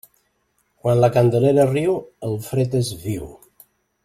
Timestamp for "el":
2.31-2.35